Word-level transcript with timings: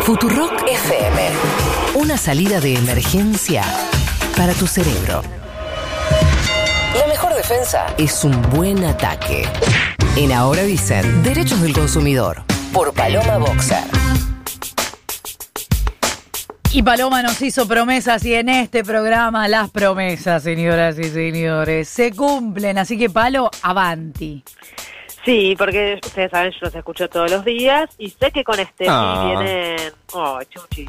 Futurock 0.00 0.64
FM. 0.68 1.30
Una 1.94 2.16
salida 2.16 2.60
de 2.60 2.74
emergencia 2.74 3.62
para 4.36 4.52
tu 4.52 4.66
cerebro. 4.66 5.22
La 6.98 7.06
mejor 7.06 7.34
defensa 7.34 7.86
es 7.98 8.24
un 8.24 8.42
buen 8.50 8.84
ataque. 8.84 9.48
En 10.16 10.32
Ahora 10.32 10.62
dicen 10.64 11.22
Derechos 11.22 11.60
del 11.62 11.72
Consumidor. 11.72 12.42
Por 12.72 12.92
Paloma 12.92 13.38
Boxer. 13.38 13.84
Y 16.72 16.82
Paloma 16.82 17.22
nos 17.22 17.40
hizo 17.42 17.68
promesas 17.68 18.24
y 18.24 18.34
en 18.34 18.48
este 18.48 18.82
programa 18.82 19.46
las 19.46 19.70
promesas, 19.70 20.42
señoras 20.42 20.98
y 20.98 21.04
señores, 21.04 21.88
se 21.88 22.10
cumplen. 22.12 22.78
Así 22.78 22.98
que 22.98 23.08
Palo, 23.08 23.50
avanti. 23.62 24.42
Sí, 25.24 25.54
porque 25.58 26.00
ustedes 26.04 26.30
saben, 26.30 26.52
yo 26.52 26.58
los 26.62 26.74
escucho 26.74 27.08
todos 27.08 27.30
los 27.30 27.44
días 27.44 27.90
y 27.98 28.10
sé 28.10 28.30
que 28.30 28.42
con 28.44 28.58
este 28.58 28.86
Ah. 28.88 29.24
vienen, 29.26 29.92
oh, 30.14 30.38
chuchi, 30.48 30.88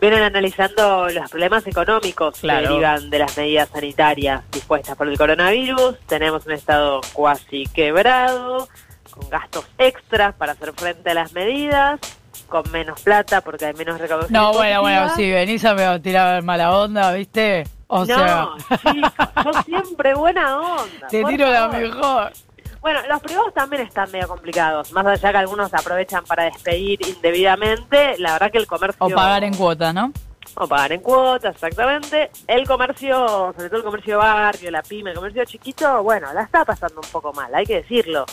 vienen 0.00 0.22
analizando 0.22 1.08
los 1.08 1.30
problemas 1.30 1.66
económicos 1.66 2.38
Claro. 2.40 2.62
que 2.62 2.68
derivan 2.68 3.10
de 3.10 3.18
las 3.20 3.36
medidas 3.36 3.68
sanitarias 3.68 4.42
dispuestas 4.50 4.96
por 4.96 5.08
el 5.08 5.16
coronavirus. 5.16 5.98
Tenemos 6.06 6.44
un 6.46 6.52
estado 6.52 7.00
cuasi 7.12 7.64
quebrado, 7.66 8.68
con 9.10 9.28
gastos 9.30 9.66
extras 9.78 10.34
para 10.34 10.52
hacer 10.52 10.72
frente 10.72 11.10
a 11.10 11.14
las 11.14 11.32
medidas, 11.32 12.00
con 12.48 12.68
menos 12.72 13.00
plata 13.02 13.40
porque 13.40 13.66
hay 13.66 13.74
menos 13.74 14.00
recaudación. 14.00 14.32
No, 14.32 14.52
bueno, 14.52 14.80
bueno, 14.82 15.14
si 15.14 15.30
venís 15.30 15.64
a 15.64 15.74
me 15.74 16.00
tirar 16.00 16.42
mala 16.42 16.76
onda, 16.76 17.12
¿viste? 17.12 17.64
O 17.92 18.04
sea, 18.06 18.16
no, 18.16 18.56
chicos, 18.76 19.28
yo 19.44 19.62
siempre 19.64 20.14
buena 20.14 20.58
onda. 20.60 21.06
te 21.10 21.24
tiro 21.24 21.50
la 21.50 21.66
mejor. 21.68 22.32
Bueno, 22.80 23.00
los 23.08 23.20
privados 23.20 23.52
también 23.52 23.82
están 23.82 24.10
medio 24.10 24.26
complicados. 24.26 24.90
Más 24.92 25.06
allá 25.06 25.32
que 25.32 25.38
algunos 25.38 25.72
aprovechan 25.74 26.24
para 26.24 26.44
despedir 26.44 26.98
indebidamente, 27.06 28.16
la 28.18 28.32
verdad 28.32 28.50
que 28.50 28.58
el 28.58 28.66
comercio... 28.66 29.04
O 29.04 29.10
pagar 29.10 29.44
en 29.44 29.54
cuotas, 29.54 29.94
¿no? 29.94 30.12
O 30.54 30.66
pagar 30.66 30.92
en 30.92 31.00
cuotas, 31.00 31.54
exactamente. 31.54 32.30
El 32.46 32.66
comercio, 32.66 33.52
sobre 33.54 33.68
todo 33.68 33.78
el 33.78 33.84
comercio 33.84 34.18
barrio, 34.18 34.70
la 34.70 34.82
pyme, 34.82 35.10
el 35.10 35.16
comercio 35.16 35.44
chiquito, 35.44 36.02
bueno, 36.02 36.32
la 36.32 36.42
está 36.42 36.64
pasando 36.64 37.00
un 37.04 37.10
poco 37.10 37.32
mal, 37.34 37.54
hay 37.54 37.66
que 37.66 37.76
decirlo. 37.76 38.24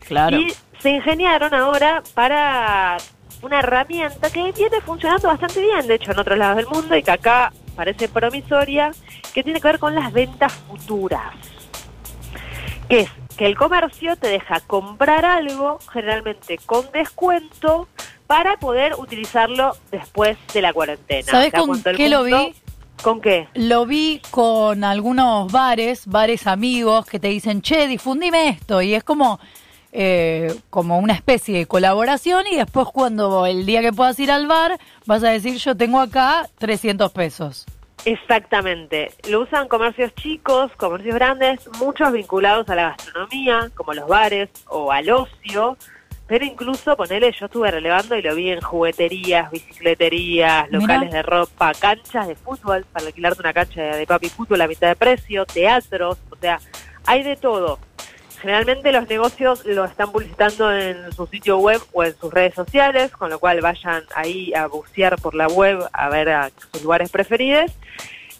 Claro. 0.00 0.38
Y 0.38 0.54
se 0.80 0.90
ingeniaron 0.90 1.52
ahora 1.52 2.02
para 2.14 2.96
una 3.42 3.58
herramienta 3.58 4.30
que 4.30 4.52
viene 4.52 4.80
funcionando 4.80 5.28
bastante 5.28 5.60
bien, 5.60 5.86
de 5.86 5.96
hecho, 5.96 6.12
en 6.12 6.18
otros 6.18 6.38
lados 6.38 6.56
del 6.56 6.66
mundo 6.66 6.96
y 6.96 7.02
que 7.02 7.10
acá 7.10 7.52
parece 7.74 8.08
promisoria, 8.08 8.90
que 9.34 9.44
tiene 9.44 9.60
que 9.60 9.68
ver 9.68 9.78
con 9.78 9.94
las 9.94 10.10
ventas 10.12 10.52
futuras. 10.52 11.34
Que 12.88 13.00
es 13.00 13.10
que 13.36 13.46
el 13.46 13.56
comercio 13.56 14.16
te 14.16 14.28
deja 14.28 14.60
comprar 14.60 15.24
algo, 15.24 15.78
generalmente 15.92 16.58
con 16.64 16.90
descuento, 16.92 17.88
para 18.26 18.56
poder 18.56 18.94
utilizarlo 18.98 19.76
después 19.90 20.36
de 20.52 20.62
la 20.62 20.72
cuarentena. 20.72 21.30
¿Sabés 21.30 21.48
O 21.48 21.50
sea, 21.50 21.60
con 21.60 21.96
qué 21.96 22.08
lo 22.08 22.24
vi? 22.24 22.54
¿Con 23.02 23.20
qué? 23.20 23.46
Lo 23.54 23.86
vi 23.86 24.20
con 24.30 24.82
algunos 24.82 25.52
bares, 25.52 26.06
bares 26.06 26.46
amigos 26.46 27.06
que 27.06 27.20
te 27.20 27.28
dicen, 27.28 27.60
che, 27.60 27.86
difundime 27.86 28.48
esto. 28.48 28.80
Y 28.80 28.94
es 28.94 29.04
como, 29.04 29.38
eh, 29.92 30.54
como 30.70 30.98
una 30.98 31.12
especie 31.12 31.58
de 31.58 31.66
colaboración 31.66 32.46
y 32.50 32.56
después 32.56 32.88
cuando 32.92 33.46
el 33.46 33.66
día 33.66 33.82
que 33.82 33.92
puedas 33.92 34.18
ir 34.18 34.32
al 34.32 34.46
bar 34.46 34.78
vas 35.04 35.22
a 35.22 35.28
decir, 35.28 35.58
yo 35.58 35.76
tengo 35.76 36.00
acá 36.00 36.48
300 36.58 37.12
pesos. 37.12 37.66
Exactamente. 38.04 39.10
Lo 39.28 39.40
usan 39.40 39.68
comercios 39.68 40.14
chicos, 40.14 40.70
comercios 40.76 41.14
grandes, 41.14 41.68
muchos 41.78 42.12
vinculados 42.12 42.68
a 42.68 42.74
la 42.74 42.82
gastronomía, 42.90 43.70
como 43.74 43.94
los 43.94 44.06
bares 44.06 44.48
o 44.68 44.92
al 44.92 45.10
ocio. 45.10 45.76
Pero 46.28 46.44
incluso, 46.44 46.96
ponele, 46.96 47.32
yo 47.32 47.46
estuve 47.46 47.70
relevando 47.70 48.16
y 48.16 48.22
lo 48.22 48.34
vi 48.34 48.50
en 48.50 48.60
jugueterías, 48.60 49.50
bicicleterías, 49.50 50.66
Mirá. 50.66 50.80
locales 50.80 51.12
de 51.12 51.22
ropa, 51.22 51.72
canchas 51.74 52.26
de 52.26 52.34
fútbol, 52.34 52.84
para 52.92 53.06
alquilarte 53.06 53.40
una 53.40 53.52
cancha 53.52 53.82
de 53.82 54.06
papi 54.06 54.28
fútbol 54.28 54.60
a 54.60 54.66
mitad 54.66 54.88
de 54.88 54.96
precio, 54.96 55.46
teatros, 55.46 56.18
o 56.30 56.36
sea, 56.36 56.58
hay 57.04 57.22
de 57.22 57.36
todo. 57.36 57.78
Generalmente 58.46 58.92
los 58.92 59.08
negocios 59.08 59.64
lo 59.64 59.84
están 59.84 60.12
publicitando 60.12 60.72
en 60.72 61.12
su 61.12 61.26
sitio 61.26 61.58
web 61.58 61.82
o 61.92 62.04
en 62.04 62.16
sus 62.16 62.32
redes 62.32 62.54
sociales, 62.54 63.10
con 63.10 63.28
lo 63.28 63.40
cual 63.40 63.60
vayan 63.60 64.04
ahí 64.14 64.54
a 64.54 64.68
bucear 64.68 65.20
por 65.20 65.34
la 65.34 65.48
web 65.48 65.80
a 65.92 66.08
ver 66.10 66.28
a 66.28 66.52
sus 66.70 66.80
lugares 66.80 67.10
preferidos. 67.10 67.72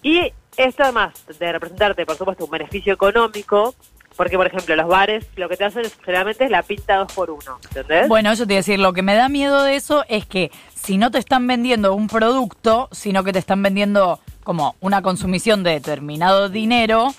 Y 0.04 0.32
esto 0.56 0.84
además 0.84 1.12
de 1.40 1.50
representarte, 1.50 2.06
por 2.06 2.16
supuesto, 2.16 2.44
un 2.44 2.52
beneficio 2.52 2.92
económico, 2.92 3.74
porque 4.16 4.36
por 4.36 4.46
ejemplo 4.46 4.76
los 4.76 4.86
bares 4.86 5.26
lo 5.34 5.48
que 5.48 5.56
te 5.56 5.64
hacen 5.64 5.82
generalmente 6.04 6.44
es 6.44 6.52
la 6.52 6.62
pinta 6.62 6.98
dos 6.98 7.12
por 7.12 7.28
uno, 7.28 7.58
¿entendés? 7.64 8.06
Bueno, 8.06 8.30
eso 8.30 8.46
te 8.46 8.52
iba 8.52 8.58
a 8.58 8.62
decir, 8.62 8.78
lo 8.78 8.92
que 8.92 9.02
me 9.02 9.16
da 9.16 9.28
miedo 9.28 9.64
de 9.64 9.74
eso 9.74 10.04
es 10.08 10.24
que 10.24 10.52
si 10.72 10.98
no 10.98 11.10
te 11.10 11.18
están 11.18 11.48
vendiendo 11.48 11.92
un 11.94 12.06
producto, 12.06 12.88
sino 12.92 13.24
que 13.24 13.32
te 13.32 13.40
están 13.40 13.60
vendiendo 13.60 14.20
como 14.44 14.76
una 14.78 15.02
consumición 15.02 15.64
de 15.64 15.72
determinado 15.72 16.48
dinero, 16.48 17.12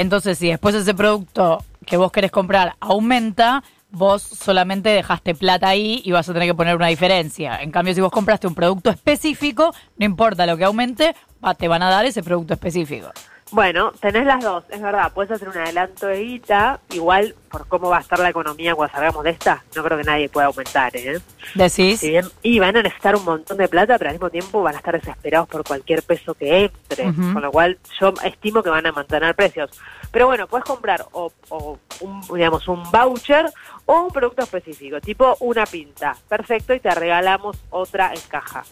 entonces 0.00 0.38
si 0.38 0.48
después 0.48 0.74
ese 0.74 0.94
producto 0.94 1.64
que 1.84 1.96
vos 1.96 2.12
querés 2.12 2.30
comprar 2.30 2.74
aumenta, 2.80 3.62
vos 3.90 4.22
solamente 4.22 4.90
dejaste 4.90 5.34
plata 5.34 5.68
ahí 5.68 6.02
y 6.04 6.12
vas 6.12 6.28
a 6.28 6.32
tener 6.32 6.48
que 6.48 6.54
poner 6.54 6.76
una 6.76 6.88
diferencia. 6.88 7.60
En 7.62 7.70
cambio, 7.70 7.94
si 7.94 8.00
vos 8.00 8.12
compraste 8.12 8.46
un 8.46 8.54
producto 8.54 8.90
específico, 8.90 9.74
no 9.96 10.04
importa 10.04 10.46
lo 10.46 10.56
que 10.56 10.64
aumente, 10.64 11.14
te 11.56 11.68
van 11.68 11.82
a 11.82 11.90
dar 11.90 12.04
ese 12.04 12.22
producto 12.22 12.54
específico. 12.54 13.10
Bueno, 13.50 13.92
tenés 14.00 14.26
las 14.26 14.44
dos, 14.44 14.64
es 14.68 14.80
verdad, 14.80 15.10
puedes 15.14 15.30
hacer 15.32 15.48
un 15.48 15.56
adelanto 15.56 16.06
de 16.06 16.20
guita, 16.22 16.80
igual 16.90 17.34
por 17.50 17.66
cómo 17.66 17.88
va 17.88 17.96
a 17.96 18.00
estar 18.00 18.18
la 18.18 18.28
economía 18.28 18.74
cuando 18.74 18.92
salgamos 18.94 19.24
de 19.24 19.30
esta, 19.30 19.64
no 19.74 19.82
creo 19.82 19.96
que 19.96 20.04
nadie 20.04 20.28
pueda 20.28 20.48
aumentar, 20.48 20.94
¿eh? 20.94 21.18
Decís, 21.54 22.00
Si 22.00 22.10
bien, 22.10 22.26
y 22.42 22.58
van 22.58 22.76
a 22.76 22.82
necesitar 22.82 23.16
un 23.16 23.24
montón 23.24 23.56
de 23.56 23.66
plata, 23.68 23.96
pero 23.96 24.10
al 24.10 24.16
mismo 24.16 24.28
tiempo 24.28 24.62
van 24.62 24.74
a 24.74 24.78
estar 24.78 24.92
desesperados 25.00 25.48
por 25.48 25.64
cualquier 25.64 26.02
peso 26.02 26.34
que 26.34 26.64
entre, 26.66 27.08
Ujú. 27.08 27.32
con 27.32 27.42
lo 27.42 27.50
cual 27.50 27.78
yo 27.98 28.12
estimo 28.22 28.62
que 28.62 28.68
van 28.68 28.86
a 28.86 28.92
mantener 28.92 29.34
precios. 29.34 29.70
Pero 30.10 30.26
bueno, 30.26 30.46
puedes 30.46 30.64
comprar 30.64 31.04
o, 31.12 31.30
o 31.50 31.78
un, 32.00 32.20
digamos, 32.32 32.66
un 32.68 32.82
voucher 32.90 33.46
o 33.84 34.02
un 34.02 34.10
producto 34.10 34.42
específico, 34.42 35.00
tipo 35.00 35.36
una 35.40 35.66
pinta, 35.66 36.16
perfecto, 36.28 36.74
y 36.74 36.80
te 36.80 36.90
regalamos 36.90 37.56
otra 37.70 38.12
en 38.14 38.20
caja. 38.28 38.64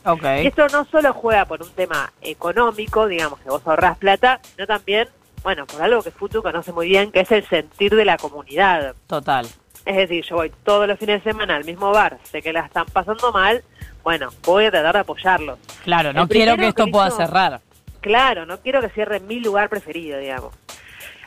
Y 0.43 0.47
esto 0.47 0.67
no 0.69 0.85
solo 0.85 1.13
juega 1.13 1.45
por 1.45 1.63
un 1.63 1.71
tema 1.71 2.13
económico, 2.21 3.07
digamos 3.07 3.41
que 3.41 3.49
vos 3.49 3.63
ahorrás 3.67 3.99
plata, 3.99 4.41
sino 4.43 4.67
también, 4.67 5.09
bueno, 5.43 5.67
por 5.67 5.83
algo 5.83 6.03
que 6.03 6.11
Futu 6.11 6.43
conoce 6.43 6.73
muy 6.73 6.89
bien, 6.89 7.13
que 7.13 7.21
es 7.21 7.33
el 7.33 7.47
sentir 7.47 7.95
de 7.95 8.05
la 8.05 8.17
comunidad. 8.17 8.95
Total. 9.07 9.47
Es 9.85 9.97
decir, 9.97 10.25
yo 10.25 10.37
voy 10.37 10.53
todos 10.65 10.89
los 10.89 10.99
fines 10.99 11.23
de 11.23 11.31
semana 11.31 11.57
al 11.57 11.65
mismo 11.65 11.93
bar, 11.93 12.19
sé 12.25 12.43
que 12.43 12.53
la 12.53 12.61
están 12.61 12.87
pasando 12.87 13.31
mal, 13.31 13.63
bueno, 14.03 14.31
voy 14.45 14.67
a 14.67 14.71
tratar 14.71 14.95
de 14.95 15.01
apoyarlos. 15.01 15.59
Claro, 15.85 16.13
no 16.13 16.29
quiero 16.29 16.57
que 16.57 16.69
esto 16.69 16.87
que 16.87 16.91
pueda 16.91 17.11
cerrar. 17.11 17.61
Claro, 18.01 18.47
no 18.47 18.59
quiero 18.61 18.81
que 18.81 18.89
cierre 18.91 19.21
mi 19.21 19.41
lugar 19.41 19.69
preferido, 19.69 20.19
digamos. 20.19 20.55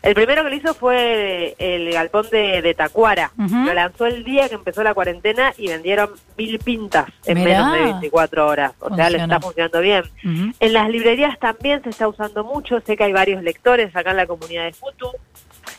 El 0.01 0.13
primero 0.13 0.43
que 0.43 0.49
lo 0.49 0.55
hizo 0.55 0.73
fue 0.73 1.55
el 1.59 1.91
galpón 1.91 2.27
de, 2.31 2.61
de 2.61 2.73
Tacuara. 2.73 3.31
Lo 3.37 3.73
lanzó 3.73 4.05
el 4.05 4.23
día 4.23 4.47
que 4.47 4.55
empezó 4.55 4.83
la 4.83 4.93
cuarentena 4.93 5.53
y 5.57 5.67
vendieron 5.67 6.11
mil 6.37 6.57
pintas 6.59 7.07
en 7.25 7.37
Mirá. 7.39 7.65
menos 7.65 7.73
de 7.73 7.79
24 7.93 8.47
horas. 8.47 8.73
O 8.79 8.95
sea, 8.95 9.09
le 9.09 9.17
está 9.17 9.39
funcionando 9.39 9.81
bien. 9.81 10.03
En 10.59 10.73
las 10.73 10.89
librerías 10.89 11.37
también 11.39 11.83
se 11.83 11.89
está 11.89 12.07
usando 12.07 12.43
mucho. 12.43 12.79
Sé 12.81 12.95
que 12.95 13.03
hay 13.03 13.13
varios 13.13 13.43
lectores 13.43 13.95
acá 13.95 14.11
en 14.11 14.17
la 14.17 14.27
comunidad 14.27 14.63
de 14.65 14.73
Futu. 14.73 15.09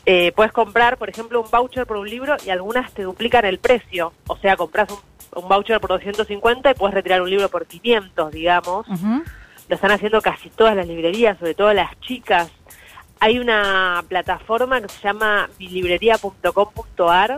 Eh, 0.05 0.31
puedes 0.35 0.51
comprar, 0.51 0.97
por 0.97 1.09
ejemplo, 1.09 1.41
un 1.41 1.49
voucher 1.51 1.85
por 1.85 1.97
un 1.97 2.09
libro 2.09 2.35
y 2.45 2.49
algunas 2.49 2.91
te 2.93 3.03
duplican 3.03 3.45
el 3.45 3.59
precio. 3.59 4.13
O 4.27 4.37
sea, 4.37 4.55
compras 4.55 4.89
un, 4.91 4.99
un 5.43 5.49
voucher 5.49 5.79
por 5.79 5.89
250 5.89 6.71
y 6.71 6.73
puedes 6.75 6.93
retirar 6.93 7.21
un 7.21 7.29
libro 7.29 7.49
por 7.49 7.65
500, 7.65 8.31
digamos. 8.31 8.87
Lo 9.67 9.75
están 9.75 9.91
haciendo 9.91 10.21
casi 10.21 10.49
todas 10.49 10.75
las 10.75 10.87
librerías, 10.87 11.37
sobre 11.39 11.53
todo 11.53 11.73
las 11.73 11.99
chicas. 12.01 12.51
Hay 13.23 13.37
una 13.39 14.03
plataforma 14.09 14.81
que 14.81 14.89
se 14.89 14.99
llama 15.03 15.47
milibrería.com.ar 15.59 17.37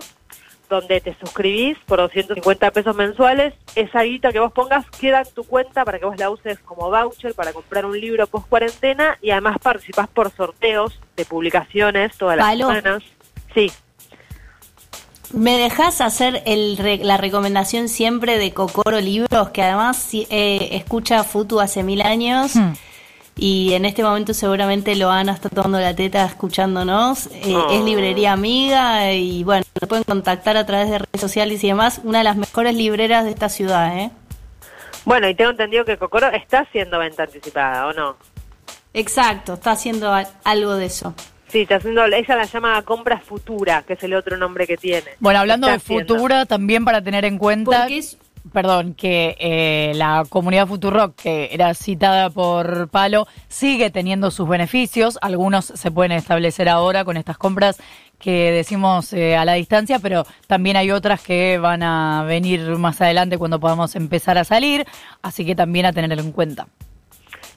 donde 0.69 1.01
te 1.01 1.13
suscribís 1.19 1.77
por 1.85 1.99
250 1.99 2.71
pesos 2.71 2.95
mensuales. 2.95 3.53
Esa 3.75 4.01
guita 4.03 4.31
que 4.31 4.39
vos 4.39 4.51
pongas 4.53 4.85
queda 4.99 5.19
en 5.21 5.31
tu 5.35 5.43
cuenta 5.43 5.83
para 5.85 5.99
que 5.99 6.05
vos 6.05 6.17
la 6.17 6.29
uses 6.29 6.57
como 6.59 6.89
voucher 6.89 7.33
para 7.35 7.51
comprar 7.53 7.85
un 7.85 7.99
libro 7.99 8.25
post 8.27 8.47
cuarentena 8.47 9.17
y 9.21 9.29
además 9.31 9.57
participás 9.61 10.07
por 10.07 10.31
sorteos 10.31 10.99
de 11.17 11.25
publicaciones 11.25 12.17
todas 12.17 12.37
las 12.37 12.47
Palo. 12.47 12.67
semanas. 12.69 13.03
Sí, 13.53 13.69
¿Me 15.33 15.57
dejas 15.57 15.99
hacer 15.99 16.43
el 16.45 16.77
re- 16.77 16.99
la 17.03 17.17
recomendación 17.17 17.89
siempre 17.89 18.37
de 18.37 18.53
Cocoro 18.53 19.01
Libros, 19.01 19.49
que 19.49 19.63
además 19.63 19.97
si- 19.97 20.27
eh, 20.29 20.69
escucha 20.77 21.23
Futu 21.23 21.59
hace 21.59 21.81
mil 21.83 22.01
años 22.03 22.55
Hmm. 22.55 22.73
Y 23.35 23.73
en 23.73 23.85
este 23.85 24.03
momento 24.03 24.33
seguramente 24.33 24.95
lo 24.95 25.09
Ana 25.09 25.33
está 25.33 25.49
tomando 25.49 25.79
la 25.79 25.95
teta 25.95 26.25
escuchándonos? 26.25 27.27
Eh, 27.27 27.53
Oh. 27.55 27.71
Es 27.71 27.81
librería 27.83 28.31
amiga 28.33 29.11
y 29.13 29.43
bueno, 29.43 29.63
lo 29.81 29.87
pueden 29.87 30.03
contactar 30.03 30.55
a 30.57 30.65
través 30.65 30.89
de 30.89 30.99
redes 30.99 31.21
sociales 31.21 31.63
y 31.63 31.67
demás. 31.67 32.01
Una 32.03 32.19
de 32.19 32.23
las 32.25 32.35
mejores 32.37 32.75
libreras 32.75 33.25
de 33.25 33.31
esta 33.31 33.49
ciudad, 33.49 33.97
¿eh? 33.97 34.11
bueno, 35.05 35.27
y 35.27 35.35
tengo 35.35 35.51
entendido 35.51 35.83
que 35.83 35.97
Cocoro 35.97 36.27
está 36.31 36.59
haciendo 36.59 36.97
venta 36.99 37.23
anticipada, 37.23 37.87
¿o 37.87 37.93
no? 37.93 38.15
Exacto, 38.93 39.53
está 39.55 39.71
haciendo 39.71 40.13
algo 40.43 40.75
de 40.75 40.85
eso. 40.85 41.13
Sí, 41.49 41.61
está 41.61 41.75
haciendo, 41.75 42.05
ella 42.05 42.35
la 42.35 42.45
llama 42.45 42.81
compra 42.83 43.19
futura, 43.19 43.83
que 43.83 43.93
es 43.93 44.03
el 44.03 44.13
otro 44.15 44.37
nombre 44.37 44.65
que 44.65 44.77
tiene. 44.77 45.05
Bueno, 45.19 45.39
hablando 45.39 45.67
Está 45.67 45.77
de 45.77 45.83
haciendo. 45.83 46.15
futura, 46.15 46.45
también 46.45 46.83
para 46.85 47.01
tener 47.01 47.25
en 47.25 47.37
cuenta. 47.37 47.81
Porque 47.81 47.97
es 47.99 48.17
perdón, 48.51 48.93
que 48.93 49.35
eh, 49.39 49.93
la 49.95 50.25
comunidad 50.27 50.67
Futurock, 50.67 51.15
que 51.15 51.49
era 51.51 51.73
citada 51.73 52.29
por 52.29 52.89
Palo, 52.89 53.27
sigue 53.47 53.89
teniendo 53.89 54.31
sus 54.31 54.47
beneficios. 54.47 55.17
Algunos 55.21 55.65
se 55.65 55.91
pueden 55.91 56.11
establecer 56.11 56.67
ahora 56.69 57.05
con 57.05 57.17
estas 57.17 57.37
compras 57.37 57.77
que 58.19 58.51
decimos 58.51 59.11
eh, 59.13 59.35
a 59.35 59.43
la 59.43 59.53
distancia, 59.53 59.99
pero 59.99 60.25
también 60.47 60.77
hay 60.77 60.91
otras 60.91 61.21
que 61.21 61.57
van 61.57 61.83
a 61.83 62.23
venir 62.23 62.61
más 62.77 63.01
adelante 63.01 63.37
cuando 63.37 63.59
podamos 63.59 63.95
empezar 63.95 64.37
a 64.37 64.45
salir, 64.45 64.85
así 65.21 65.45
que 65.45 65.55
también 65.55 65.85
a 65.85 65.93
tenerlo 65.93 66.23
en 66.23 66.31
cuenta. 66.31 66.67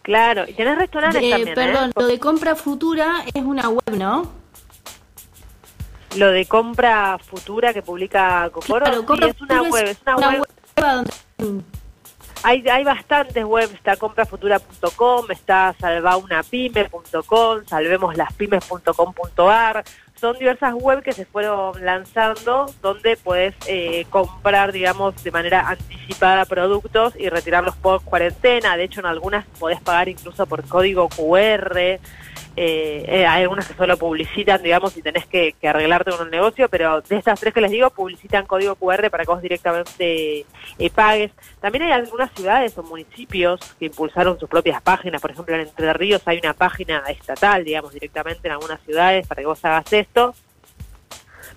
Claro, 0.02 0.44
y 0.48 0.52
tenés 0.54 0.76
restaurantes 0.78 1.22
Eh, 1.22 1.30
también, 1.30 1.48
¿eh? 1.50 1.54
perdón, 1.54 1.92
lo 1.94 2.06
de 2.06 2.18
compra 2.18 2.54
futura 2.56 3.24
es 3.32 3.42
una 3.42 3.68
web, 3.68 3.96
¿no? 3.96 4.30
Lo 6.16 6.30
de 6.30 6.46
compra 6.46 7.18
futura 7.18 7.72
que 7.74 7.82
publica 7.82 8.48
Cocoro, 8.50 8.86
Claro, 8.86 9.00
sí, 9.00 9.06
compra 9.06 9.28
es 9.28 9.40
una 9.40 9.62
web, 9.62 9.84
es 9.86 9.98
una 10.16 10.30
web. 10.30 10.46
Hay, 12.42 12.66
hay 12.68 12.84
bastantes 12.84 13.44
webs, 13.44 13.72
está 13.74 13.96
comprafutura.com, 13.96 15.30
está 15.30 15.74
salvaunapyme.com, 15.80 17.64
salvemoslaspymes.com.ar. 17.66 19.84
Son 20.18 20.38
diversas 20.38 20.72
webs 20.74 21.02
que 21.02 21.12
se 21.12 21.26
fueron 21.26 21.84
lanzando 21.84 22.72
donde 22.80 23.18
puedes 23.18 23.54
eh, 23.66 24.06
comprar, 24.08 24.72
digamos, 24.72 25.22
de 25.22 25.30
manera 25.30 25.68
anticipada 25.68 26.46
productos 26.46 27.14
y 27.18 27.28
retirarlos 27.28 27.76
por 27.76 28.02
cuarentena. 28.02 28.78
De 28.78 28.84
hecho, 28.84 29.00
en 29.00 29.06
algunas 29.06 29.44
podés 29.58 29.78
pagar 29.82 30.08
incluso 30.08 30.46
por 30.46 30.66
código 30.66 31.10
QR. 31.10 31.98
Eh, 32.58 33.04
eh, 33.06 33.26
hay 33.26 33.42
algunas 33.42 33.68
que 33.68 33.74
solo 33.74 33.98
publicitan, 33.98 34.62
digamos, 34.62 34.94
si 34.94 35.02
tenés 35.02 35.26
que, 35.26 35.54
arreglarte 35.62 36.10
con 36.10 36.22
un 36.22 36.30
negocio, 36.30 36.70
pero 36.70 37.02
de 37.02 37.16
estas 37.16 37.38
tres 37.38 37.52
que 37.52 37.60
les 37.60 37.70
digo, 37.70 37.90
publicitan 37.90 38.46
código 38.46 38.76
QR 38.76 39.10
para 39.10 39.24
que 39.24 39.30
vos 39.30 39.42
directamente 39.42 40.46
pagues. 40.94 41.32
También 41.60 41.84
hay 41.84 41.92
algunas 41.92 42.30
ciudades 42.32 42.78
o 42.78 42.82
municipios 42.82 43.60
que 43.78 43.86
impulsaron 43.86 44.40
sus 44.40 44.48
propias 44.48 44.80
páginas, 44.80 45.20
por 45.20 45.32
ejemplo, 45.32 45.54
en 45.54 45.62
Entre 45.62 45.92
Ríos 45.92 46.22
hay 46.24 46.38
una 46.38 46.54
página 46.54 47.00
estatal, 47.08 47.62
digamos, 47.62 47.92
directamente 47.92 48.48
en 48.48 48.52
algunas 48.52 48.80
ciudades 48.80 49.26
para 49.26 49.42
que 49.42 49.46
vos 49.46 49.62
hagas 49.62 49.92
esto. 50.06 50.34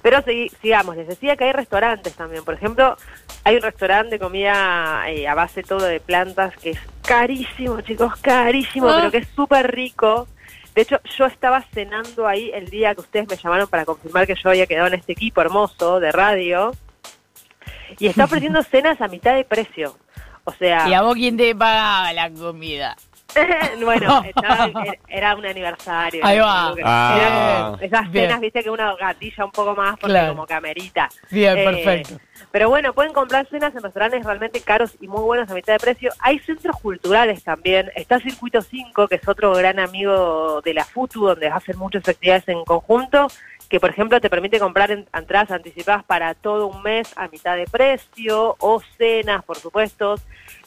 Pero 0.02 0.20
segui- 0.24 0.52
sigamos, 0.62 0.96
les 0.96 1.08
decía 1.08 1.36
que 1.36 1.44
hay 1.46 1.52
restaurantes 1.52 2.14
también. 2.16 2.44
Por 2.46 2.54
ejemplo, 2.54 2.96
hay 3.44 3.56
un 3.58 3.62
restaurante 3.62 4.12
de 4.12 4.20
comida 4.20 5.10
eh, 5.10 5.28
a 5.28 5.36
base 5.36 5.62
todo 5.64 5.86
de 5.86 6.00
plantas 6.00 6.56
que 6.58 6.72
es 6.72 6.80
carísimo, 7.06 7.82
chicos, 7.82 8.16
carísimo, 8.22 8.88
Ah. 8.90 8.96
pero 9.00 9.12
que 9.12 9.18
es 9.18 9.28
súper 9.36 9.72
rico. 9.74 10.28
De 10.74 10.84
hecho, 10.84 11.00
yo 11.18 11.26
estaba 11.26 11.62
cenando 11.74 12.28
ahí 12.28 12.52
el 12.54 12.70
día 12.70 12.96
que 12.96 13.02
ustedes 13.02 13.28
me 13.28 13.36
llamaron 13.36 13.68
para 13.68 13.84
confirmar 13.84 14.26
que 14.26 14.36
yo 14.36 14.50
había 14.50 14.68
quedado 14.68 14.88
en 14.88 14.94
este 14.94 15.12
equipo 15.14 15.42
hermoso 15.42 16.00
de 16.00 16.12
radio. 16.14 16.72
Y 17.98 18.08
está 18.08 18.24
ofreciendo 18.26 18.64
cenas 18.72 19.02
a 19.02 19.08
mitad 19.10 19.36
de 19.36 19.44
precio. 19.44 19.98
O 20.46 20.54
sea, 20.54 20.88
¿Y 20.88 20.94
a 20.94 21.02
vos 21.02 21.16
quién 21.16 21.36
te 21.36 21.54
pagaba 21.54 22.14
la 22.14 22.30
comida? 22.32 22.96
bueno, 23.84 24.24
estaba- 24.36 24.70
era 25.08 25.36
un 25.36 25.46
aniversario. 25.46 26.26
Ahí 26.26 26.36
era 26.38 26.46
va. 26.46 26.64
algo 26.66 26.76
que- 26.76 26.82
Ah. 26.86 27.18
era 27.78 27.86
esas 27.86 28.12
Bien. 28.12 28.26
cenas, 28.26 28.42
viste, 28.42 28.64
que 28.64 28.70
uno 28.70 28.96
gatilla 28.98 29.46
un 29.46 29.52
poco 29.52 29.76
más 29.76 29.92
porque 30.00 30.08
Claro. 30.14 30.30
como 30.34 30.46
que 30.48 30.54
amerita. 30.54 31.10
Bien, 31.30 31.58
Eh, 31.58 31.64
perfecto. 31.66 32.18
Pero 32.52 32.70
bueno, 32.70 32.94
pueden 32.94 33.14
comprar 33.14 33.48
cenas 33.48 33.76
en 33.76 33.84
restaurantes 33.84 34.24
realmente 34.26 34.62
caros 34.62 34.96
y 35.00 35.08
muy 35.08 35.22
buenos 35.22 35.50
a 35.52 35.54
mitad 35.54 35.74
de 35.74 35.80
precio. 35.80 36.12
Hay 36.20 36.40
centros 36.40 36.78
culturales 36.82 37.44
también. 37.44 37.92
Está 37.96 38.20
Circuito 38.20 38.62
5, 38.62 39.08
que 39.08 39.16
es 39.16 39.28
otro 39.28 39.54
gran 39.54 39.78
amigo 39.80 40.62
de 40.62 40.74
la 40.74 40.84
FUTU, 40.86 41.28
donde 41.28 41.48
hacen 41.50 41.78
muchas 41.78 42.08
actividades 42.08 42.48
en 42.48 42.64
conjunto, 42.66 43.28
que 43.70 43.80
por 43.80 43.92
ejemplo 43.92 44.20
te 44.20 44.30
permite 44.30 44.60
comprar 44.60 44.90
en- 44.92 45.08
entradas 45.14 45.52
anticipadas 45.52 46.04
para 46.04 46.34
todo 46.34 46.68
un 46.68 46.82
mes 46.82 47.14
a 47.16 47.28
mitad 47.28 47.56
de 47.56 47.66
precio, 47.66 48.56
o 48.60 48.82
cenas, 48.98 49.44
por 49.44 49.58
supuesto. 49.58 50.16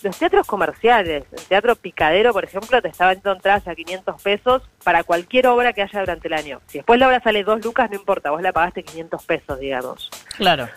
Los 0.02 0.16
teatros 0.18 0.46
comerciales, 0.46 1.24
el 1.32 1.42
Teatro 1.44 1.74
Picadero, 1.76 2.32
por 2.32 2.44
ejemplo, 2.44 2.80
te 2.80 2.88
está 2.88 3.06
vendiendo 3.06 3.32
entradas 3.32 3.66
a 3.68 3.74
500 3.74 4.22
pesos 4.22 4.62
para 4.84 5.02
cualquier 5.04 5.48
obra 5.48 5.72
que 5.72 5.82
haya 5.82 6.00
durante 6.00 6.28
el 6.28 6.34
año. 6.34 6.60
Si 6.66 6.78
después 6.78 6.98
la 7.00 7.08
obra 7.08 7.20
sale 7.20 7.42
dos 7.44 7.64
lucas, 7.64 7.90
no 7.90 7.96
importa, 7.96 8.30
vos 8.30 8.40
la 8.42 8.52
pagaste 8.52 8.82
500 8.84 9.24
pesos, 9.24 9.58
digamos. 9.58 10.08
Claro. 10.36 10.68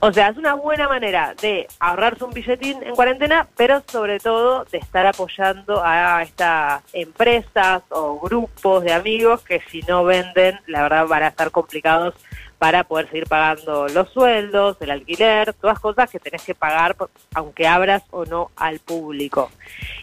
O 0.00 0.12
sea, 0.12 0.28
es 0.28 0.36
una 0.36 0.54
buena 0.54 0.86
manera 0.86 1.34
de 1.40 1.66
ahorrarse 1.80 2.24
un 2.24 2.30
billetín 2.30 2.82
en 2.84 2.94
cuarentena, 2.94 3.48
pero 3.56 3.82
sobre 3.90 4.20
todo 4.20 4.64
de 4.66 4.78
estar 4.78 5.06
apoyando 5.06 5.82
a 5.84 6.22
estas 6.22 6.82
empresas 6.92 7.82
o 7.88 8.20
grupos 8.20 8.84
de 8.84 8.92
amigos 8.92 9.42
que 9.42 9.60
si 9.70 9.82
no 9.82 10.04
venden, 10.04 10.60
la 10.66 10.82
verdad 10.82 11.06
van 11.08 11.24
a 11.24 11.28
estar 11.28 11.50
complicados 11.50 12.14
para 12.58 12.84
poder 12.84 13.08
seguir 13.08 13.26
pagando 13.26 13.88
los 13.88 14.10
sueldos, 14.12 14.76
el 14.80 14.90
alquiler, 14.90 15.54
todas 15.54 15.78
cosas 15.80 16.10
que 16.10 16.18
tenés 16.18 16.42
que 16.42 16.54
pagar 16.54 16.96
aunque 17.34 17.66
abras 17.66 18.02
o 18.10 18.24
no 18.24 18.50
al 18.56 18.78
público. 18.80 19.50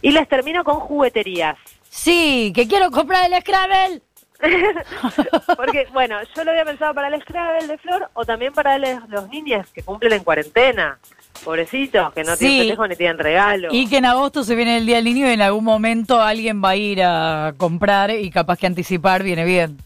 Y 0.01 0.11
les 0.11 0.27
termino 0.27 0.63
con 0.63 0.79
jugueterías. 0.79 1.57
Sí, 1.89 2.51
que 2.53 2.67
quiero 2.67 2.91
comprar 2.91 3.31
el 3.31 3.41
Scrabble. 3.41 4.01
Porque, 5.57 5.87
bueno, 5.93 6.17
yo 6.35 6.43
lo 6.43 6.51
había 6.51 6.65
pensado 6.65 6.93
para 6.93 7.07
el 7.07 7.21
Scrabble 7.21 7.67
de 7.67 7.77
Flor 7.77 8.09
o 8.13 8.25
también 8.25 8.53
para 8.53 8.77
los, 8.77 9.07
los 9.09 9.29
niños 9.29 9.67
que 9.73 9.83
cumplen 9.83 10.13
en 10.13 10.23
cuarentena. 10.23 10.97
Pobrecitos, 11.43 12.13
que 12.13 12.23
no 12.23 12.33
Sí. 12.35 12.39
tienen 12.45 12.59
festejo 12.59 12.87
ni 12.87 12.95
tienen 12.95 13.17
regalo. 13.19 13.67
Y 13.71 13.87
que 13.89 13.97
en 13.97 14.05
agosto 14.05 14.43
se 14.43 14.55
viene 14.55 14.77
el 14.77 14.85
Día 14.85 14.95
del 14.97 15.05
Niño 15.05 15.27
y 15.27 15.31
en 15.33 15.41
algún 15.41 15.63
momento 15.63 16.21
alguien 16.21 16.63
va 16.63 16.69
a 16.69 16.75
ir 16.75 17.01
a 17.03 17.53
comprar 17.57 18.11
y 18.11 18.29
capaz 18.31 18.57
que 18.57 18.67
anticipar 18.67 19.21
viene 19.23 19.43
bien. 19.45 19.77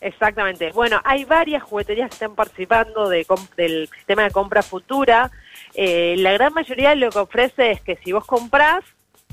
Exactamente. 0.00 0.70
Bueno, 0.72 1.00
hay 1.04 1.24
varias 1.24 1.62
jugueterías 1.62 2.08
que 2.10 2.14
están 2.14 2.34
participando 2.34 3.08
de 3.08 3.26
del 3.56 3.88
sistema 3.96 4.22
de 4.24 4.30
compra 4.30 4.62
futura. 4.62 5.30
Eh, 5.74 6.14
la 6.18 6.32
gran 6.32 6.52
mayoría 6.54 6.94
lo 6.94 7.10
que 7.10 7.18
ofrece 7.18 7.72
es 7.72 7.80
que 7.80 7.96
si 8.04 8.12
vos 8.12 8.24
comprás, 8.24 8.84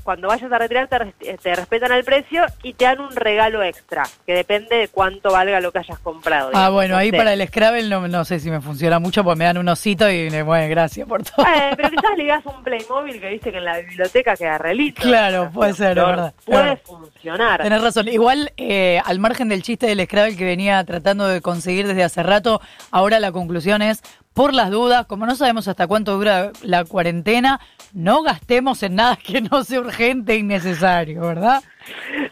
cuando 0.04 0.28
vayas 0.28 0.52
a 0.52 0.58
retirar 0.58 0.86
te, 0.86 0.96
eh, 1.30 1.36
te 1.42 1.56
respetan 1.56 1.90
el 1.92 2.04
precio 2.04 2.44
y 2.62 2.74
te 2.74 2.84
dan 2.84 3.00
un 3.00 3.10
regalo 3.16 3.62
extra, 3.62 4.04
que 4.26 4.34
depende 4.34 4.76
de 4.76 4.88
cuánto 4.88 5.32
valga 5.32 5.60
lo 5.60 5.72
que 5.72 5.78
hayas 5.80 5.98
comprado. 5.98 6.50
Ah, 6.54 6.68
bueno, 6.68 6.96
ahí 6.96 7.10
para 7.10 7.32
el 7.32 7.44
Scrabble 7.48 7.88
no, 7.88 8.06
no 8.06 8.24
sé 8.24 8.38
si 8.38 8.50
me 8.50 8.60
funciona 8.60 8.98
mucho 9.00 9.24
porque 9.24 9.38
me 9.38 9.44
dan 9.46 9.58
un 9.58 9.68
osito 9.68 10.08
y 10.10 10.30
me 10.30 10.42
bueno, 10.42 10.68
gracias 10.68 11.08
por 11.08 11.22
todo. 11.24 11.44
Eh, 11.46 11.72
pero 11.76 11.90
quizás 11.90 12.16
ligás 12.16 12.44
un 12.46 12.62
Playmobil 12.62 13.20
que 13.20 13.30
viste 13.30 13.50
que 13.50 13.58
en 13.58 13.64
la 13.64 13.78
biblioteca 13.78 14.36
queda 14.36 14.58
relito. 14.58 15.02
Claro, 15.02 15.50
puede 15.52 15.72
ser, 15.72 15.94
verdad. 15.96 16.34
Puede 16.44 16.62
Claro. 16.62 16.80
funcionar. 16.84 17.62
Tenés 17.62 17.82
razón. 17.82 18.06
Igual, 18.08 18.52
eh, 18.56 19.00
al 19.04 19.18
margen 19.18 19.48
del 19.48 19.62
chiste 19.62 19.86
del 19.86 20.04
Scrabble 20.04 20.36
que 20.36 20.44
venía 20.44 20.84
tratando 20.84 21.26
de 21.26 21.40
conseguir 21.40 21.86
desde 21.86 22.04
hace 22.04 22.22
rato, 22.22 22.60
ahora 22.90 23.18
la 23.20 23.32
conclusión 23.32 23.80
es, 23.82 24.02
por 24.34 24.52
las 24.52 24.70
dudas, 24.70 25.06
como 25.06 25.26
no 25.26 25.36
sabemos 25.36 25.68
hasta 25.68 25.86
cuánto 25.86 26.12
dura 26.16 26.50
la 26.62 26.84
cuarentena, 26.84 27.60
no 27.92 28.22
gastemos 28.22 28.82
en 28.82 28.96
nada 28.96 29.16
que 29.16 29.40
no 29.40 29.62
sea 29.64 29.78
urgente 29.80 30.32
e 30.34 30.38
innecesario, 30.38 31.20
¿verdad? 31.20 31.62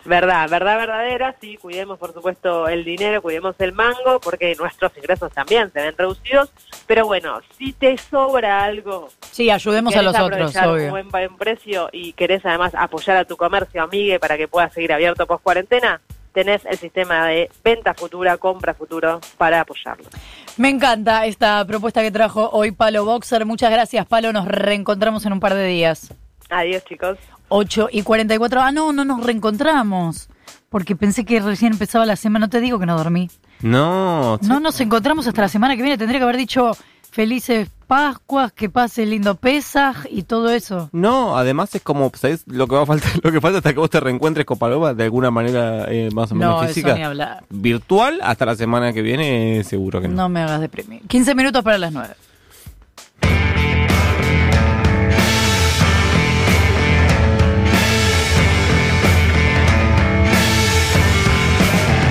Verdad, 0.05 0.49
verdad 0.51 0.79
verdadera, 0.79 1.37
sí, 1.41 1.57
cuidemos 1.59 1.99
por 1.99 2.13
supuesto 2.13 2.67
el 2.69 2.85
dinero, 2.85 3.23
cuidemos 3.23 3.55
el 3.61 3.73
mango, 3.73 4.19
porque 4.21 4.55
nuestros 4.59 4.97
ingresos 4.97 5.31
también 5.33 5.71
se 5.73 5.81
ven 5.81 5.95
reducidos, 5.97 6.51
pero 6.87 7.07
bueno, 7.07 7.41
si 7.57 7.73
te 7.73 7.97
sobra 7.99 8.65
algo, 8.65 9.09
Sí, 9.31 9.51
ayudemos 9.51 9.95
a 9.95 10.03
los 10.03 10.15
otros, 10.19 10.33
aprovechar 10.33 10.69
un 10.69 10.75
obvio. 10.75 10.91
buen, 10.91 11.09
buen 11.09 11.37
precio 11.37 11.89
y 11.93 12.15
querés 12.15 12.45
además 12.45 12.75
apoyar 12.75 13.17
a 13.19 13.25
tu 13.25 13.37
comercio, 13.37 13.83
amigue, 13.83 14.19
para 14.19 14.37
que 14.37 14.49
pueda 14.49 14.69
seguir 14.71 14.93
abierto 14.93 15.27
post 15.27 15.43
cuarentena, 15.45 16.01
tenés 16.33 16.65
el 16.67 16.79
sistema 16.79 17.27
de 17.27 17.51
venta 17.63 17.95
futura, 17.95 18.37
compra 18.39 18.75
futuro 18.75 19.21
para 19.39 19.61
apoyarlo. 19.61 20.05
Me 20.57 20.69
encanta 20.69 21.27
esta 21.27 21.65
propuesta 21.65 22.03
que 22.03 22.11
trajo 22.11 22.51
hoy 22.51 22.73
Palo 22.73 23.05
Boxer. 23.05 23.47
Muchas 23.47 23.71
gracias, 23.71 24.07
Palo. 24.07 24.33
Nos 24.33 24.47
reencontramos 24.47 25.25
en 25.27 25.33
un 25.35 25.41
par 25.41 25.55
de 25.55 25.67
días. 25.67 26.13
Adiós 26.51 26.85
chicos. 26.85 27.19
8 27.49 27.89
y 27.93 28.03
44. 28.03 28.61
Ah, 28.61 28.73
no, 28.73 28.93
no 28.93 29.05
nos 29.05 29.25
reencontramos. 29.25 30.29
Porque 30.69 30.97
pensé 30.97 31.25
que 31.25 31.39
recién 31.41 31.73
empezaba 31.73 32.07
la 32.07 32.17
semana. 32.17 32.47
No 32.47 32.51
te 32.51 32.61
digo 32.61 32.79
que 32.79 32.87
no 32.87 32.97
dormí. 32.97 33.31
No, 33.61 34.39
No 34.43 34.59
nos 34.59 34.81
encontramos 34.81 35.27
hasta 35.27 35.43
la 35.43 35.49
semana 35.49 35.77
que 35.77 35.83
viene. 35.83 35.99
Tendría 35.99 36.19
que 36.19 36.25
haber 36.25 36.37
dicho 36.39 36.73
felices 37.13 37.69
Pascuas, 37.87 38.53
que 38.53 38.71
pase 38.71 39.05
lindo 39.05 39.35
Pesaj 39.35 40.07
y 40.11 40.23
todo 40.23 40.49
eso. 40.51 40.89
No, 40.93 41.37
además 41.37 41.75
es 41.75 41.83
como, 41.83 42.11
¿sabes? 42.15 42.43
Lo 42.47 42.67
que 42.67 42.75
va 42.75 42.85
a 42.85 42.87
faltar, 42.87 43.11
lo 43.23 43.31
que 43.31 43.39
falta 43.39 43.59
hasta 43.59 43.75
que 43.75 43.79
vos 43.81 43.91
te 43.91 44.01
reencuentres 44.01 44.47
con 44.47 44.59
Paloma 44.59 44.95
de 44.95 45.05
alguna 45.05 45.31
manera 45.31 45.85
eh, 45.93 46.09
más 46.15 46.33
o 46.33 46.35
menos 46.35 46.63
No, 46.63 46.67
física. 46.67 46.89
eso 46.89 46.97
ni 46.97 47.05
hablar. 47.05 47.45
Virtual 47.51 48.19
hasta 48.23 48.47
la 48.47 48.57
semana 48.57 48.95
que 48.95 49.03
viene, 49.03 49.59
eh, 49.59 49.65
seguro 49.65 50.01
que 50.01 50.09
no. 50.09 50.15
No 50.15 50.29
me 50.31 50.41
hagas 50.41 50.63
deprimir. 50.63 51.03
15 51.07 51.35
minutos 51.35 51.63
para 51.63 51.77
las 51.77 51.93
9. 51.93 52.15